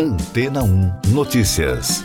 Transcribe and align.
Antena 0.00 0.62
1 0.62 0.92
Notícias. 1.08 2.04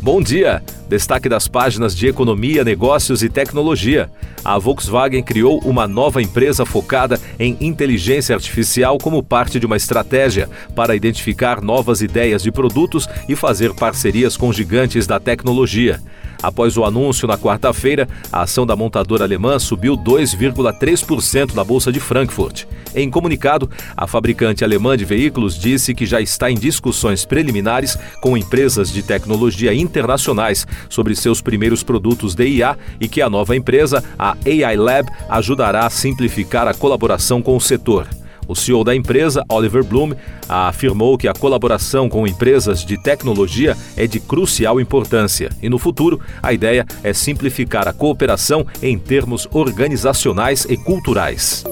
Bom 0.00 0.22
dia! 0.22 0.62
Destaque 0.88 1.28
das 1.28 1.48
páginas 1.48 1.96
de 1.96 2.06
Economia, 2.06 2.62
Negócios 2.62 3.24
e 3.24 3.28
Tecnologia. 3.28 4.08
A 4.44 4.56
Volkswagen 4.60 5.24
criou 5.24 5.58
uma 5.64 5.88
nova 5.88 6.22
empresa 6.22 6.64
focada 6.64 7.20
em 7.36 7.56
inteligência 7.60 8.32
artificial 8.32 8.96
como 8.96 9.24
parte 9.24 9.58
de 9.58 9.66
uma 9.66 9.76
estratégia 9.76 10.48
para 10.76 10.94
identificar 10.94 11.60
novas 11.60 12.02
ideias 12.02 12.44
de 12.44 12.52
produtos 12.52 13.08
e 13.28 13.34
fazer 13.34 13.74
parcerias 13.74 14.36
com 14.36 14.52
gigantes 14.52 15.04
da 15.04 15.18
tecnologia. 15.18 16.00
Após 16.42 16.76
o 16.76 16.84
anúncio 16.84 17.26
na 17.26 17.38
quarta-feira, 17.38 18.08
a 18.32 18.42
ação 18.42 18.66
da 18.66 18.76
montadora 18.76 19.24
alemã 19.24 19.58
subiu 19.58 19.96
2,3% 19.96 21.54
na 21.54 21.64
Bolsa 21.64 21.90
de 21.92 22.00
Frankfurt. 22.00 22.64
Em 22.94 23.10
comunicado, 23.10 23.70
a 23.96 24.06
fabricante 24.06 24.64
alemã 24.64 24.96
de 24.96 25.04
veículos 25.04 25.58
disse 25.58 25.94
que 25.94 26.06
já 26.06 26.20
está 26.20 26.50
em 26.50 26.56
discussões 26.56 27.24
preliminares 27.24 27.98
com 28.20 28.36
empresas 28.36 28.92
de 28.92 29.02
tecnologia 29.02 29.74
internacionais 29.74 30.66
sobre 30.88 31.14
seus 31.14 31.40
primeiros 31.40 31.82
produtos 31.82 32.34
de 32.34 32.46
IA 32.46 32.76
e 33.00 33.08
que 33.08 33.20
a 33.20 33.28
nova 33.28 33.56
empresa, 33.56 34.02
a 34.18 34.36
AI 34.46 34.76
Lab, 34.76 35.10
ajudará 35.28 35.86
a 35.86 35.90
simplificar 35.90 36.66
a 36.68 36.74
colaboração 36.74 37.42
com 37.42 37.56
o 37.56 37.60
setor. 37.60 38.06
O 38.48 38.54
CEO 38.54 38.84
da 38.84 38.94
empresa, 38.94 39.44
Oliver 39.48 39.84
Bloom, 39.84 40.12
afirmou 40.48 41.18
que 41.18 41.28
a 41.28 41.34
colaboração 41.34 42.08
com 42.08 42.26
empresas 42.26 42.84
de 42.84 43.00
tecnologia 43.00 43.76
é 43.96 44.06
de 44.06 44.20
crucial 44.20 44.80
importância 44.80 45.50
e, 45.62 45.68
no 45.68 45.78
futuro, 45.78 46.20
a 46.42 46.52
ideia 46.52 46.86
é 47.02 47.12
simplificar 47.12 47.88
a 47.88 47.92
cooperação 47.92 48.66
em 48.82 48.98
termos 48.98 49.48
organizacionais 49.52 50.66
e 50.68 50.76
culturais. 50.76 51.64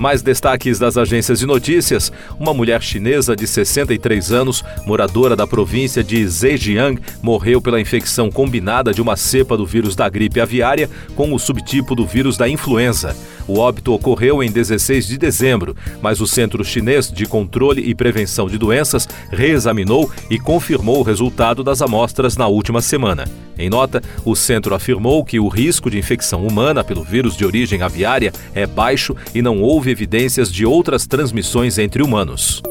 Mais 0.00 0.22
destaques 0.22 0.78
das 0.78 0.96
agências 0.96 1.40
de 1.40 1.46
notícias: 1.46 2.10
uma 2.38 2.54
mulher 2.54 2.80
chinesa 2.80 3.36
de 3.36 3.46
63 3.46 4.32
anos, 4.32 4.64
moradora 4.86 5.36
da 5.36 5.46
província 5.46 6.02
de 6.02 6.26
Zhejiang, 6.26 6.98
morreu 7.22 7.60
pela 7.60 7.78
infecção 7.78 8.30
combinada 8.30 8.94
de 8.94 9.02
uma 9.02 9.14
cepa 9.14 9.58
do 9.58 9.66
vírus 9.66 9.94
da 9.94 10.08
gripe 10.08 10.40
aviária 10.40 10.88
com 11.14 11.34
o 11.34 11.38
subtipo 11.38 11.94
do 11.94 12.06
vírus 12.06 12.38
da 12.38 12.48
influenza. 12.48 13.14
O 13.50 13.58
óbito 13.58 13.92
ocorreu 13.92 14.44
em 14.44 14.48
16 14.48 15.08
de 15.08 15.18
dezembro, 15.18 15.74
mas 16.00 16.20
o 16.20 16.26
Centro 16.26 16.64
Chinês 16.64 17.10
de 17.10 17.26
Controle 17.26 17.82
e 17.82 17.96
Prevenção 17.96 18.48
de 18.48 18.56
Doenças 18.56 19.08
reexaminou 19.28 20.08
e 20.30 20.38
confirmou 20.38 21.00
o 21.00 21.02
resultado 21.02 21.64
das 21.64 21.82
amostras 21.82 22.36
na 22.36 22.46
última 22.46 22.80
semana. 22.80 23.24
Em 23.58 23.68
nota, 23.68 24.00
o 24.24 24.36
centro 24.36 24.72
afirmou 24.72 25.24
que 25.24 25.40
o 25.40 25.48
risco 25.48 25.90
de 25.90 25.98
infecção 25.98 26.46
humana 26.46 26.84
pelo 26.84 27.02
vírus 27.02 27.36
de 27.36 27.44
origem 27.44 27.82
aviária 27.82 28.32
é 28.54 28.68
baixo 28.68 29.16
e 29.34 29.42
não 29.42 29.60
houve 29.60 29.90
evidências 29.90 30.52
de 30.52 30.64
outras 30.64 31.04
transmissões 31.04 31.76
entre 31.76 32.04
humanos. 32.04 32.62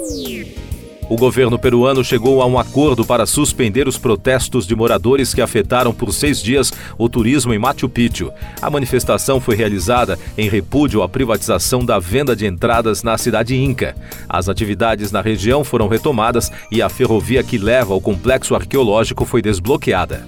O 1.09 1.15
governo 1.15 1.57
peruano 1.57 2.03
chegou 2.03 2.39
a 2.39 2.45
um 2.45 2.59
acordo 2.59 3.03
para 3.03 3.25
suspender 3.25 3.87
os 3.87 3.97
protestos 3.97 4.67
de 4.67 4.75
moradores 4.75 5.33
que 5.33 5.41
afetaram 5.41 5.91
por 5.91 6.13
seis 6.13 6.39
dias 6.39 6.71
o 6.99 7.09
turismo 7.09 7.51
em 7.51 7.57
Machu 7.57 7.89
Picchu. 7.89 8.31
A 8.61 8.69
manifestação 8.69 9.41
foi 9.41 9.55
realizada 9.55 10.19
em 10.37 10.47
repúdio 10.47 11.01
à 11.01 11.09
privatização 11.09 11.83
da 11.83 11.97
venda 11.97 12.35
de 12.35 12.45
entradas 12.45 13.01
na 13.01 13.17
cidade 13.17 13.55
Inca. 13.55 13.95
As 14.29 14.47
atividades 14.47 15.11
na 15.11 15.19
região 15.19 15.63
foram 15.63 15.87
retomadas 15.87 16.51
e 16.71 16.79
a 16.79 16.89
ferrovia 16.89 17.43
que 17.43 17.57
leva 17.57 17.91
ao 17.91 17.99
complexo 17.99 18.53
arqueológico 18.53 19.25
foi 19.25 19.41
desbloqueada. 19.41 20.27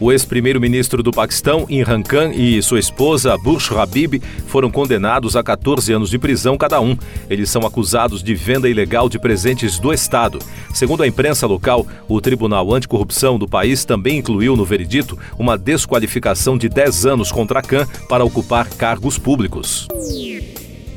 O 0.00 0.12
ex-primeiro-ministro 0.12 1.02
do 1.02 1.10
Paquistão, 1.10 1.66
Imran 1.68 2.02
Khan, 2.02 2.30
e 2.32 2.62
sua 2.62 2.78
esposa, 2.78 3.36
Bush 3.36 3.72
Habib, 3.72 4.22
foram 4.46 4.70
condenados 4.70 5.34
a 5.34 5.42
14 5.42 5.92
anos 5.92 6.10
de 6.10 6.18
prisão 6.18 6.56
cada 6.56 6.80
um. 6.80 6.96
Eles 7.28 7.50
são 7.50 7.66
acusados 7.66 8.22
de 8.22 8.32
venda 8.34 8.68
ilegal 8.68 9.08
de 9.08 9.18
presentes 9.18 9.78
do 9.78 9.92
Estado. 9.92 10.38
Segundo 10.72 11.02
a 11.02 11.06
imprensa 11.06 11.46
local, 11.48 11.84
o 12.06 12.20
Tribunal 12.20 12.72
Anticorrupção 12.72 13.38
do 13.38 13.48
país 13.48 13.84
também 13.84 14.18
incluiu 14.18 14.56
no 14.56 14.64
veredito 14.64 15.18
uma 15.36 15.58
desqualificação 15.58 16.56
de 16.56 16.68
10 16.68 17.06
anos 17.06 17.32
contra 17.32 17.60
Khan 17.60 17.86
para 18.08 18.24
ocupar 18.24 18.68
cargos 18.68 19.18
públicos. 19.18 19.88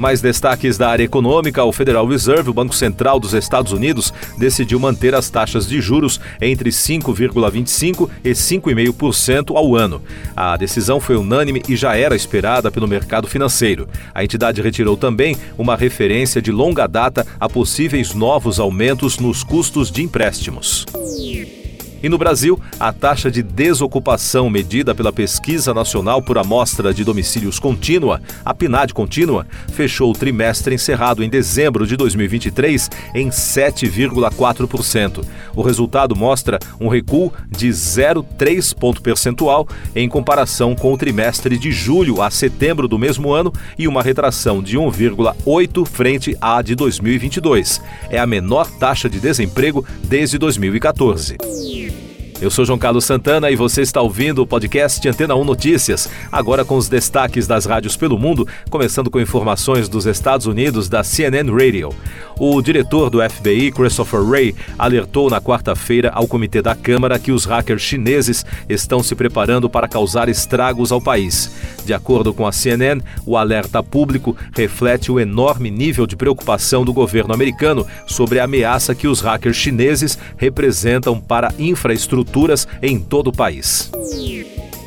Mais 0.01 0.19
destaques 0.19 0.79
da 0.79 0.89
área 0.89 1.03
econômica, 1.03 1.63
o 1.63 1.72
Federal 1.72 2.07
Reserve, 2.07 2.50
o 2.50 2.53
Banco 2.56 2.73
Central 2.73 3.19
dos 3.19 3.35
Estados 3.35 3.72
Unidos, 3.72 4.12
decidiu 4.35 4.79
manter 4.79 5.13
as 5.13 5.29
taxas 5.29 5.67
de 5.67 5.79
juros 5.79 6.19
entre 6.41 6.72
5,25% 6.72 8.09
e 8.23 8.31
5,5% 8.31 9.56
ao 9.56 9.75
ano. 9.75 10.01
A 10.35 10.57
decisão 10.57 11.00
foi 11.00 11.17
unânime 11.17 11.61
e 11.69 11.75
já 11.75 11.95
era 11.95 12.16
esperada 12.16 12.72
pelo 12.72 12.88
mercado 12.88 13.28
financeiro. 13.28 13.88
A 14.11 14.23
entidade 14.23 14.59
retirou 14.59 14.97
também 14.97 15.38
uma 15.56 15.75
referência 15.75 16.41
de 16.41 16.51
longa 16.51 16.88
data 16.88 17.23
a 17.40 17.47
possíveis 17.47 18.16
novos 18.16 18.59
aumentos 18.59 19.19
nos 19.19 19.44
custos 19.44 19.91
de 19.91 20.01
empréstimos. 20.01 20.84
E 22.03 22.09
no 22.09 22.17
Brasil, 22.17 22.59
a 22.79 22.91
taxa 22.91 23.29
de 23.29 23.44
desocupação 23.44 24.50
medida 24.50 24.95
pela 24.95 25.13
Pesquisa 25.13 25.73
Nacional 25.73 26.22
por 26.22 26.38
Amostra 26.38 26.94
de 26.94 27.03
Domicílios 27.03 27.59
Contínua, 27.59 28.22
a 28.44 28.53
PNAD 28.53 28.94
Contínua, 28.94 29.45
fechou 29.72 30.11
o 30.11 30.16
trimestre 30.16 30.73
encerrado 30.73 31.23
em 31.23 31.29
dezembro 31.29 31.85
de 31.85 31.95
2023 31.95 32.90
em 33.13 33.29
7,4%. 33.29 35.23
O 35.56 35.61
resultado 35.61 36.16
mostra 36.16 36.57
um 36.79 36.88
recuo 36.88 37.31
de 37.50 37.69
0,3 37.69 38.73
ponto 38.75 39.01
percentual 39.01 39.67
em 39.95 40.09
comparação 40.09 40.75
com 40.75 40.94
o 40.94 40.97
trimestre 40.97 41.57
de 41.57 41.72
julho 41.72 42.22
a 42.22 42.31
setembro 42.31 42.88
do 42.88 42.97
mesmo 42.97 43.31
ano 43.31 43.53
e 43.78 43.88
uma 43.88 44.01
retração 44.01 44.61
de 44.63 44.78
1,8 44.78 45.85
frente 45.85 46.38
à 46.41 46.61
de 46.61 46.73
2022. 46.75 47.81
É 48.09 48.17
a 48.17 48.25
menor 48.25 48.69
taxa 48.72 49.09
de 49.09 49.19
desemprego 49.19 49.85
desde 50.03 50.38
2014. 50.38 51.38
Eu 52.41 52.50
sou 52.50 52.66
João 52.66 52.79
Carlos 52.79 53.06
Santana 53.06 53.52
e 53.52 53.56
você 53.56 53.84
está 53.84 54.02
ouvindo 54.02 54.41
o 54.41 54.47
podcast 54.47 55.07
Antena 55.07 55.35
1 55.35 55.44
Notícias, 55.44 56.09
agora 56.31 56.66
com 56.66 56.75
os 56.75 56.90
destaques 56.90 57.46
das 57.46 57.66
rádios 57.66 57.96
pelo 57.96 58.18
mundo, 58.18 58.47
começando 58.68 59.12
com 59.12 59.22
informações 59.22 59.88
dos 59.88 60.07
Estados 60.07 60.47
Unidos 60.47 60.90
da 60.90 61.03
CNN 61.03 61.52
Radio. 61.52 61.94
O 62.40 62.59
diretor 62.59 63.12
do 63.12 63.19
FBI, 63.22 63.72
Christopher 63.72 64.22
Wray, 64.22 64.56
alertou 64.75 65.29
na 65.29 65.40
quarta-feira 65.40 66.09
ao 66.09 66.28
Comitê 66.28 66.63
da 66.63 66.74
Câmara 66.74 67.19
que 67.19 67.31
os 67.31 67.46
hackers 67.46 67.84
chineses 67.84 68.44
estão 68.68 69.03
se 69.03 69.13
preparando 69.13 69.69
para 69.69 69.88
causar 69.88 70.28
estragos 70.28 70.91
ao 70.91 71.00
país. 71.00 71.52
De 71.85 71.94
acordo 71.94 72.34
com 72.34 72.47
a 72.47 72.52
CNN, 72.52 73.03
o 73.23 73.38
alerta 73.38 73.84
público 73.84 74.35
reflete 74.52 75.12
o 75.12 75.19
enorme 75.19 75.69
nível 75.69 76.08
de 76.08 76.16
preocupação 76.16 76.84
do 76.84 76.91
governo 76.91 77.35
americano 77.35 77.85
sobre 78.08 78.40
a 78.40 78.46
ameaça 78.46 78.96
que 78.96 79.08
os 79.08 79.22
hackers 79.22 79.58
chineses 79.58 80.18
representam 80.38 81.19
para 81.19 81.50
a 81.50 81.53
infraestrutura 81.59 82.30
estruturas 82.31 82.67
em 82.81 82.97
todo 82.97 83.27
o 83.27 83.33
país. 83.33 83.91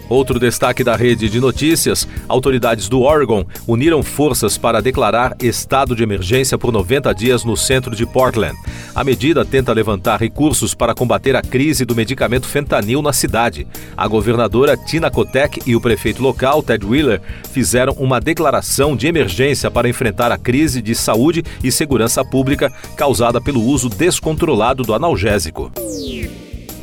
Outro 0.09 0.39
destaque 0.39 0.85
da 0.85 0.97
rede 0.97 1.29
de 1.29 1.41
notícias: 1.41 2.07
autoridades 2.29 2.89
do 2.89 3.03
Oregon 3.03 3.45
uniram 3.67 4.03
forças 4.03 4.59
para 4.59 4.83
declarar 4.83 5.35
estado 5.41 5.97
de 5.97 6.03
emergência 6.03 6.59
por 6.59 6.73
90 6.73 7.13
dias 7.15 7.43
no 7.45 7.57
centro 7.57 7.97
de 7.97 8.05
Portland. 8.05 8.55
A 8.95 9.03
medida 9.03 9.45
tenta 9.45 9.73
levantar 9.73 10.21
recursos 10.21 10.75
para 10.75 10.95
combater 10.95 11.35
a 11.35 11.43
crise 11.43 11.85
do 11.85 11.97
medicamento 11.97 12.47
fentanil 12.47 13.01
na 13.01 13.13
cidade. 13.13 13.67
A 13.97 14.07
governadora 14.07 14.77
Tina 14.77 15.11
Kotek 15.11 15.63
e 15.67 15.75
o 15.75 15.81
prefeito 15.81 16.23
local, 16.23 16.63
Ted 16.63 16.85
Wheeler, 16.85 17.21
fizeram 17.51 17.95
uma 17.95 18.21
declaração 18.21 18.95
de 18.95 19.07
emergência 19.07 19.71
para 19.71 19.89
enfrentar 19.89 20.31
a 20.31 20.39
crise 20.39 20.83
de 20.83 20.95
saúde 20.95 21.43
e 21.63 21.73
segurança 21.73 22.25
pública 22.25 22.71
causada 22.95 23.41
pelo 23.41 23.63
uso 23.63 23.89
descontrolado 23.89 24.83
do 24.83 24.95
analgésico. 24.95 25.73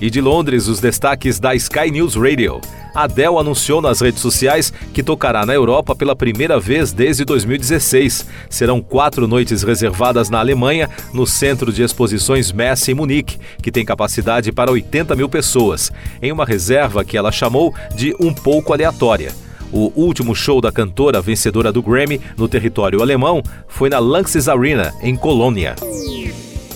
E 0.01 0.09
de 0.09 0.19
Londres, 0.19 0.67
os 0.67 0.79
destaques 0.79 1.39
da 1.39 1.53
Sky 1.53 1.91
News 1.91 2.15
Radio. 2.15 2.59
Adele 2.93 3.37
anunciou 3.37 3.79
nas 3.83 4.01
redes 4.01 4.19
sociais 4.19 4.73
que 4.91 5.03
tocará 5.03 5.45
na 5.45 5.53
Europa 5.53 5.95
pela 5.95 6.15
primeira 6.15 6.59
vez 6.59 6.91
desde 6.91 7.23
2016. 7.23 8.25
Serão 8.49 8.81
quatro 8.81 9.27
noites 9.27 9.61
reservadas 9.61 10.27
na 10.27 10.39
Alemanha, 10.39 10.89
no 11.13 11.27
Centro 11.27 11.71
de 11.71 11.83
Exposições 11.83 12.51
Messe 12.51 12.91
em 12.91 12.95
Munique, 12.95 13.37
que 13.61 13.71
tem 13.71 13.85
capacidade 13.85 14.51
para 14.51 14.71
80 14.71 15.15
mil 15.15 15.29
pessoas, 15.29 15.91
em 16.19 16.31
uma 16.31 16.45
reserva 16.45 17.05
que 17.05 17.15
ela 17.15 17.31
chamou 17.31 17.71
de 17.95 18.15
um 18.19 18.33
pouco 18.33 18.73
aleatória. 18.73 19.31
O 19.71 19.93
último 19.95 20.33
show 20.33 20.59
da 20.59 20.71
cantora 20.71 21.21
vencedora 21.21 21.71
do 21.71 21.81
Grammy 21.81 22.19
no 22.35 22.47
território 22.47 23.03
alemão 23.03 23.43
foi 23.67 23.87
na 23.87 23.99
Lanxess 23.99 24.49
Arena, 24.49 24.91
em 25.03 25.15
Colônia. 25.15 25.75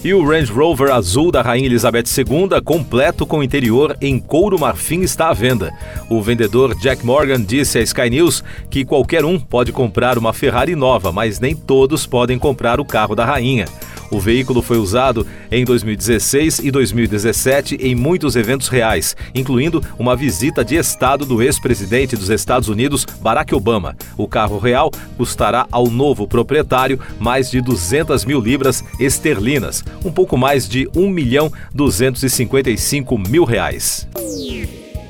E 0.06 0.14
o 0.14 0.24
Range 0.24 0.52
Rover 0.52 0.92
azul 0.92 1.32
da 1.32 1.42
Rainha 1.42 1.66
Elizabeth 1.66 2.04
II, 2.16 2.62
completo 2.64 3.26
com 3.26 3.42
interior 3.42 3.98
em 4.00 4.20
couro 4.20 4.60
marfim, 4.60 5.02
está 5.02 5.30
à 5.30 5.34
venda. 5.34 5.74
O 6.08 6.22
vendedor 6.22 6.80
Jack 6.80 7.04
Morgan 7.04 7.42
disse 7.42 7.80
à 7.80 7.82
Sky 7.82 8.12
News 8.12 8.44
que 8.70 8.86
qualquer 8.86 9.26
um 9.26 9.40
pode 9.40 9.72
comprar 9.72 10.20
uma 10.20 10.32
Ferrari 10.32 10.76
nova, 10.76 11.12
mas 11.12 11.40
nem 11.40 11.56
todos 11.56 12.06
podem 12.06 12.38
comprar 12.38 12.80
o 12.80 12.86
carro 12.86 13.16
da 13.16 13.26
rainha. 13.26 13.66
O 14.12 14.20
veículo 14.20 14.62
foi 14.62 14.78
usado 14.78 15.26
em 15.52 15.66
2016 15.66 16.60
e 16.60 16.72
2017 16.72 17.78
em 17.82 17.96
muitos 17.96 18.36
eventos 18.36 18.68
reais, 18.68 19.16
incluindo 19.34 19.84
uma 19.98 20.16
visita 20.16 20.64
de 20.64 20.76
Estado 20.76 21.26
do 21.26 21.42
ex-presidente 21.42 22.16
dos 22.16 22.30
Estados 22.30 22.70
Unidos, 22.70 23.06
Barack 23.22 23.54
Obama. 23.54 23.96
O 24.18 24.28
carro 24.28 24.58
real 24.58 24.92
custará 25.18 25.68
ao 25.72 25.88
novo 25.88 26.28
proprietário 26.28 27.00
mais 27.20 27.50
de 27.50 27.62
200 27.62 28.26
mil 28.26 28.40
libras 28.40 28.84
esterlinas, 29.00 29.84
um 30.04 30.12
pouco 30.12 30.38
mais 30.38 30.68
de 30.68 30.90
1 30.96 31.10
milhão 31.10 31.52
255 31.74 33.18
mil 33.18 33.44
reais. 33.44 34.08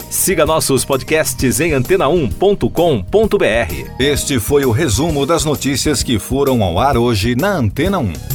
Siga 0.09 0.45
nossos 0.45 0.85
podcasts 0.85 1.59
em 1.59 1.71
antena1.com.br. 1.71 3.91
Este 3.99 4.39
foi 4.39 4.65
o 4.65 4.71
resumo 4.71 5.25
das 5.25 5.43
notícias 5.43 6.01
que 6.01 6.17
foram 6.17 6.63
ao 6.63 6.79
ar 6.79 6.95
hoje 6.95 7.35
na 7.35 7.57
Antena 7.57 7.99
1. 7.99 8.34